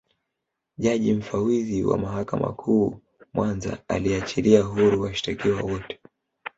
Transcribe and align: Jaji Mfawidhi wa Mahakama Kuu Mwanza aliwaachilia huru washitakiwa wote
Jaji 0.77 1.13
Mfawidhi 1.13 1.83
wa 1.83 1.97
Mahakama 1.97 2.53
Kuu 2.53 2.97
Mwanza 3.33 3.77
aliwaachilia 3.87 4.61
huru 4.61 5.01
washitakiwa 5.01 5.61
wote 5.61 5.99